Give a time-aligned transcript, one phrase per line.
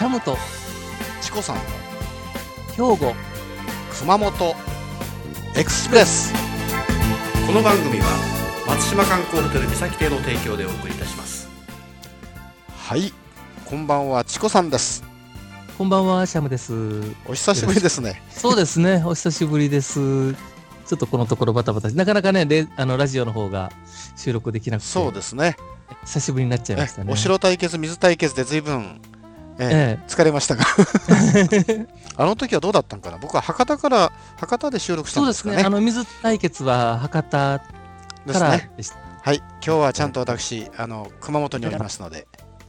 [0.00, 0.34] シャムと
[1.20, 1.62] チコさんの
[2.70, 3.14] 兵庫
[3.98, 4.54] 熊本
[5.54, 6.32] エクスプレス。
[7.46, 8.06] この番組は
[8.66, 11.50] 松島観光ホテル三崎邸の提供でお送りいたします。
[12.78, 13.12] はい
[13.66, 15.04] こんばんはチコさんです。
[15.76, 16.72] こんばんはシャムです。
[17.26, 18.22] お久しぶりですね。
[18.30, 20.32] そうですねお久しぶりです。
[20.32, 21.90] ちょっとこのところバタバタ。
[21.90, 23.70] なかなかねレあのラジオの方が
[24.16, 24.86] 収録できなくて。
[24.86, 25.58] そうですね。
[26.06, 27.12] 久しぶりになっちゃいましたね。
[27.12, 29.02] お城対決水対決で随分
[29.60, 29.98] ええ。
[30.02, 30.64] え疲れましたが
[32.16, 33.18] あの時はどうだったんかな？
[33.18, 35.62] 僕は博多から博多で収録したそうですすんでかね。
[35.62, 37.62] ねあの水対決は博多か
[38.26, 38.96] らでした。
[39.22, 39.36] はい。
[39.36, 42.26] 今日はちゃんと私あの熊本におりますので。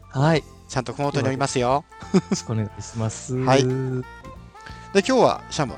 [0.10, 0.40] はい。
[0.40, 1.84] よちゃんと熊本におりますよ。
[2.30, 3.36] ろしくお願いします。
[3.36, 3.64] はい。
[3.64, 5.76] で今日はシャム、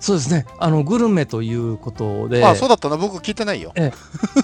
[0.00, 0.46] そうですね。
[0.58, 2.44] あのグルメということで。
[2.44, 3.72] あそうだったな僕聞いてないよ。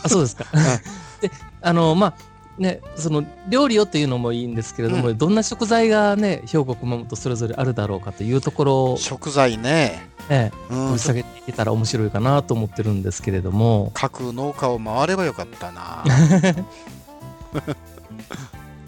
[0.02, 0.44] あそうですか。
[1.22, 1.30] で、
[1.62, 2.14] あの、まあ、
[2.58, 10.08] ね、その料理をっていうのもいいんですけれども、うどんな食材がね、兵庫、熊本それぞれあるだろうかというところを、食材ね。
[10.30, 10.76] えうん。
[10.84, 16.02] え、掘り下げていけたら面白いかなと思ってるんですけれども、各農家を回ればよかったな。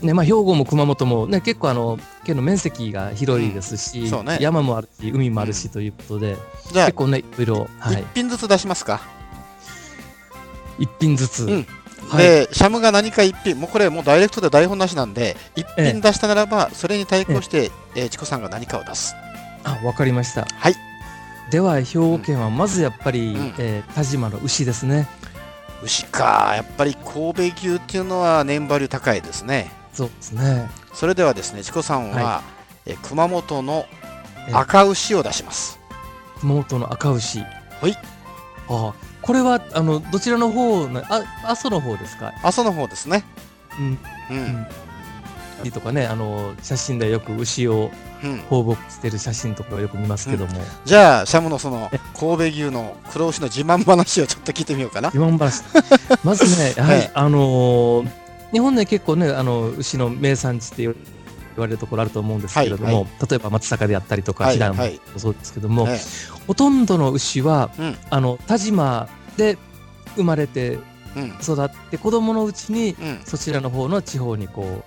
[0.01, 4.27] ね、まあ、兵庫も熊本もね、結構あの、県の面積が広いですし、うん。
[4.27, 4.39] ね。
[4.41, 6.37] 山もあるし、海もあるしということで、
[6.73, 8.01] じゃあ結構ね、いろいろ、はい。
[8.01, 9.01] 一、品ずつ出しますか、
[10.79, 11.67] 一品ずつ、うん
[12.09, 19.15] はい、でシャムが何か一品もうこれもうダイレクトで台本なしなんで一ええ品出したならばそれに対抗して、えーチコさんが何かを出す。
[19.65, 20.47] あ、わかりました。
[20.47, 20.75] はい。
[21.51, 23.55] では、兵庫県はまずやっぱり、うん。
[23.59, 25.09] えー田島の牛ですね。
[25.83, 26.53] 牛か。
[26.57, 29.71] やっぱり神戸牛っていうのは年バリュー高いですね。
[29.93, 30.69] そうですね。
[30.95, 32.43] それではですねチコさんは、は
[32.87, 33.87] えー熊本の
[34.49, 34.53] え。
[34.53, 35.79] 赤牛を出します。
[36.41, 37.41] 熊本の赤牛。
[37.41, 37.47] は
[37.89, 37.97] い。
[38.69, 42.33] ああ、これは、あの、どちらの方な、あ、阿蘇の方ですか？
[42.43, 43.23] 阿蘇の方ですね。
[43.79, 43.99] うん。
[45.65, 47.91] うん、とかね、あの、写真でよく牛を
[48.25, 50.53] うん、放牧してる写真とかをよく見ますけども、
[50.85, 52.01] じゃあシャムのそのえ。
[52.19, 55.11] 神戸牛の黒牛の自慢話をちょっと聞いてみようかな。
[55.11, 55.63] 自慢話。
[56.25, 57.01] まずね、 ははい。
[57.03, 58.09] い、あのー
[58.53, 60.89] 日本で結構ね、あの、牛の名産地って
[61.59, 65.01] 言われるところあると思うんですけれども、はいは例えば松阪であったりとか、はい平野もはい。
[65.17, 65.99] そうですけども、え
[66.47, 67.97] ほとんどの牛は、うん。
[68.11, 69.59] あの、田島で
[70.15, 70.79] 生まれて
[71.43, 73.21] 育って、子供のうちにうん。
[73.25, 74.85] そちらの方の地方にこ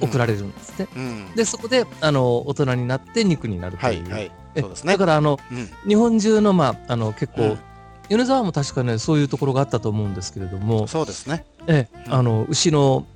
[0.00, 0.88] う送られるんですね。
[0.94, 1.32] うん。
[1.34, 4.30] でそこであの大人になって肉になるという。
[4.56, 4.92] そうですね。
[4.92, 5.68] だからあのうん。
[5.88, 7.58] 日本中のまああの結構、うん。
[8.08, 11.44] 米沢も確かねそういうところがあったと思うんですけれども、そうですね。
[11.66, 12.14] えうん。
[12.14, 13.06] あの牛の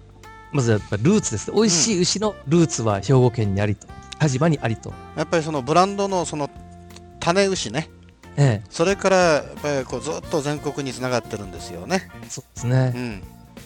[0.57, 1.57] まずやっぱりルーツですね。
[1.57, 3.87] 美味しい牛のルーツは兵庫県にありと、
[4.19, 4.93] 田島にありと。
[5.17, 6.51] やっぱりそのブランドのその
[7.21, 7.91] 種牛ね
[8.37, 12.09] えそれからやっぱりこうずっと全国につながってるんですよね。
[12.25, 12.99] え、そうですねう。
[12.99, 13.23] ん、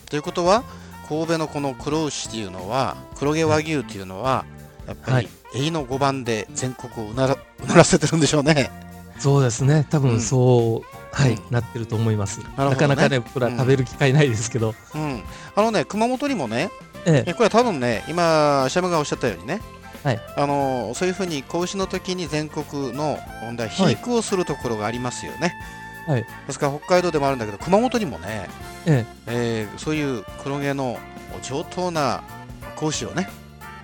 [0.06, 0.64] ということは
[1.08, 4.44] 神戸のこの黒牛っていうのは黒毛和牛っていうのは
[4.86, 8.70] やっぱはりい永の5番で全国をうならうならせてるんでしょうね。
[9.18, 9.86] そうですね。
[9.90, 12.40] 多うん分そう、はい、うんなってると思います。
[12.40, 12.70] ほどね。
[12.70, 15.22] なかなかね僕らうん食べる機会ないですけど、うん、
[15.54, 16.70] あのね熊本にもね
[17.04, 19.60] ええ、えこれは多分ね今シャムがおっしゃったようにね、
[20.02, 20.20] はい。
[20.36, 23.76] あのそういうふうに子牛の時に全国の問題はい。
[23.76, 25.54] 肥育をするところがありますよね。
[26.06, 26.22] はい。
[26.46, 28.48] ですから北海道でもあるんだけど熊本にもね、
[28.86, 29.68] ええ。
[29.74, 30.98] ーそういう黒毛の
[31.42, 32.22] 上等な
[32.76, 33.28] 子牛をね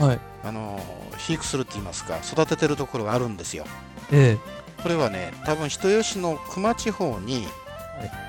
[0.01, 0.81] え、はい、あの
[1.13, 3.67] 肥育するって言いますか育ててるところがあるんですよ。
[4.11, 4.39] え
[4.87, 7.49] これはね多分人吉の球磨地方に、はい。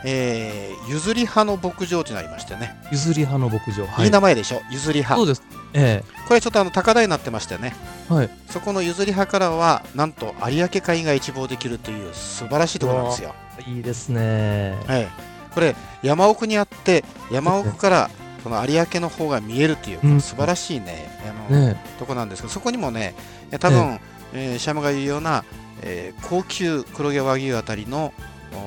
[0.06, 3.86] えー譲り派の牧場っていうのがありましてね、え、譲り派の牧場。
[3.86, 4.06] はい。
[4.06, 4.62] い、い名前でしょ？
[4.72, 5.44] 譲り派そうです。
[5.74, 7.76] えこれちょっとあの高台になってましてね。
[8.10, 8.30] え、はい。
[8.50, 13.36] そこの譲り派からはなんと有明海が一望できるという素晴らしいところなんですよ。
[13.68, 14.78] いいですね。
[14.88, 15.08] はい、
[15.54, 18.10] これ山奥にあって山奥から
[18.42, 20.22] その有明の方が見えるという、うん。
[20.22, 21.20] 素晴らしいね
[21.50, 23.14] あの、ねとこなんですけどそこにもね
[23.52, 24.00] え多分、
[24.34, 25.44] えーシャムが言うような、
[25.82, 28.14] えー高級黒毛和牛あたりの、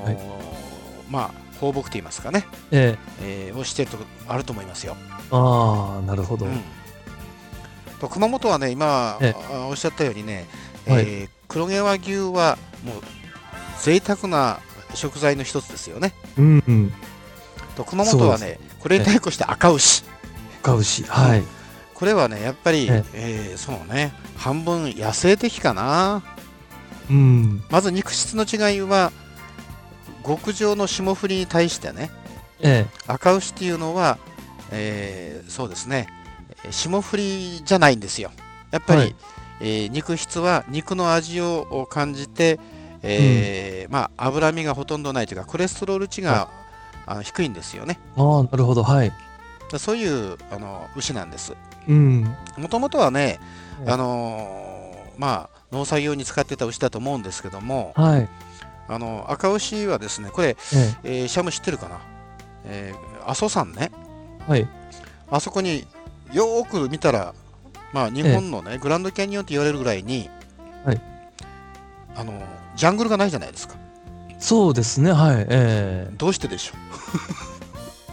[0.04, 0.16] はい
[1.10, 4.96] まあ放牧と言いますかね、ええ、えーをしてるとこあると思いますよ。
[5.30, 6.46] ああ、なるほど。
[6.46, 6.60] うん
[8.00, 10.46] と熊本はね今、えあおっしゃったようにね、
[10.88, 13.02] はいえー黒毛和牛はもう
[13.82, 14.60] 贅沢な
[14.94, 16.14] 食材の一つですよね。
[16.38, 16.92] うん、うん。
[17.76, 20.04] と熊本はねこれに対抗して赤牛
[20.62, 21.02] 赤牛。
[21.04, 21.42] はい。
[21.92, 26.22] これはねやっぱり、ええーそうね半分野生的かな
[27.10, 27.62] うん。
[27.70, 29.12] まず肉質の違いは
[30.26, 32.10] 極上の霜降りに対してね
[32.60, 34.18] え赤牛っていうのは、
[34.70, 36.08] えーそうですね
[36.64, 38.30] えー霜降りじゃないんですよ
[38.70, 39.14] やっぱり、はい
[39.60, 42.58] えー肉質は肉の味を感じて、
[43.02, 46.48] えーまあ、脂身がほとんどないというかコレステロール値が、
[47.06, 48.20] あの低いんですよねえ。
[48.20, 48.82] ああ、なるほど。
[48.84, 49.12] はい。
[49.78, 51.54] そういうあの牛なんです
[51.88, 52.34] うん。
[52.56, 53.38] もともとはね
[53.86, 58.28] あのーまあ農作業に使ってた牛だと思うんですけどもはい。
[58.88, 62.00] あの赤牛はですねこれ、ええーシャム知ってるかな、
[62.64, 63.92] えー阿蘇山ね
[64.48, 64.68] えはい。
[65.30, 65.86] あそこに
[66.32, 67.34] よーく見たら
[67.92, 70.28] まあ日本のね、グランドキャニオンって言われるぐらいに、
[70.84, 71.00] はい
[72.16, 72.40] あの
[72.76, 73.74] ジャングルがないじゃないですか
[74.38, 75.12] そうですね。
[75.12, 75.46] はい。
[75.48, 76.74] えどうしてでしょ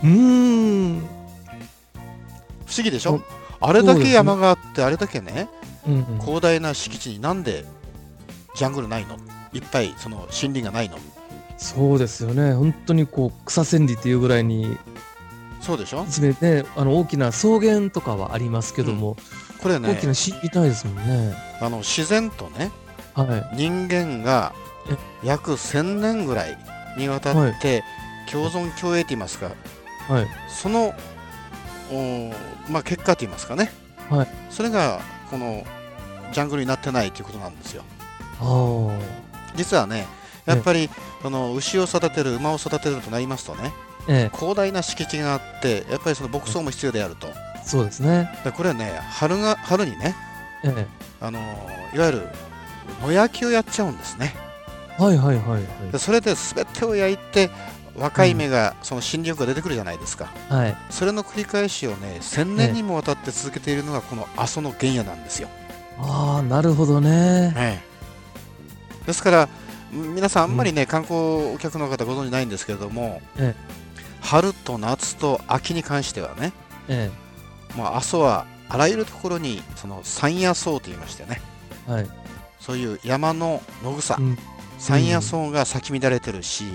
[0.04, 0.08] う？
[0.08, 1.00] え うーん。
[2.66, 3.22] 不思議でしょ？
[3.62, 5.48] おあれだけ山があってあれだけね
[5.88, 6.20] うんうん。
[6.20, 7.66] 広大な敷地になんで
[8.56, 9.18] ジャングルないの？
[9.54, 10.98] いっぱいその森林がないの？
[11.58, 12.54] そうですよね。
[12.54, 14.78] 本当にこう草千里っていうぐらいに、
[15.62, 16.06] そうでしょ？
[16.08, 19.18] 一面ね、あの大きな草原とかはありますけども、
[19.62, 20.14] これね大きな
[20.64, 21.36] ですもんね。
[21.60, 22.72] あの自然とね
[23.16, 24.54] は人間が
[25.24, 26.58] 約1000年ぐらい
[26.98, 27.84] にわたって
[28.32, 29.48] 共存共栄と言いますか、
[30.10, 30.12] い。
[30.12, 30.28] はい。
[30.48, 30.94] その、
[31.92, 32.32] お
[32.70, 33.72] まあ、結果と言いますかね、
[34.10, 34.28] はい。
[34.50, 35.02] それが
[35.32, 35.64] この
[36.32, 37.84] ジャングルになってないということなんですよ。
[39.56, 40.08] 実はね
[40.46, 40.90] やっぱり、
[41.22, 43.74] その牛を育てる馬を育てるとなりますとね
[44.08, 47.28] え広大な敷地があってやっぱりその牧草も必要であると。
[47.28, 47.34] え、
[47.64, 48.30] そうですね。
[48.44, 50.16] でこれはね春が春にね、
[50.64, 50.88] ええ。
[51.20, 51.40] あの
[51.94, 52.28] いわゆる
[53.02, 54.34] 野焼きをやっちゃうんですね。
[54.98, 57.52] はいはいはいでそれで全てを焼いて
[57.96, 60.60] 若い芽が、その新緑が出てくるじゃないですかはい。
[60.66, 60.78] はい。
[60.92, 65.50] それの繰り返しをね1000年にもわたって続けているのがこの阿蘇の原野なんですよ、
[66.00, 67.54] ああ、なるほどね。
[67.56, 67.88] ええ
[69.08, 73.56] ですからん皆さんあんまりね、観光客の方ご存じないんですけれども、え
[74.22, 76.52] 春と夏と秋に関してはね、
[76.90, 77.10] え
[77.78, 81.42] まあ、阿蘇はあらゆるところにその山野草と言いましてね
[81.88, 81.92] え。
[81.92, 82.08] はい。
[82.60, 84.38] そういう山の野草、うん。
[84.78, 86.66] 山野草が咲き乱れてるし、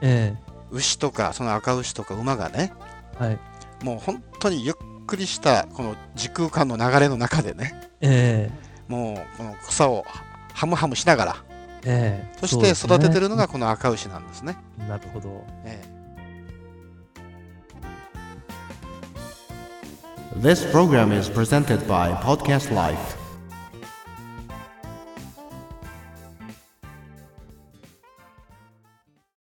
[0.00, 0.34] え
[0.70, 2.72] 牛とかその赤牛とか馬がね
[3.20, 3.24] え。
[3.24, 3.38] はい。
[3.84, 4.74] もう本当にゆっ
[5.06, 8.50] くりしたこの時空間の流れの中でねえ
[8.88, 10.04] もうこの草を
[10.52, 11.36] ハムハムしながら
[11.84, 12.24] え。
[12.26, 12.38] ええ。
[12.38, 14.56] そして育ててるのがそこの赤牛なんですね。
[14.76, 14.88] すね。
[14.88, 15.44] なるほど。
[15.64, 15.94] ええ
[20.40, 23.23] This program is presented by Podcast Life.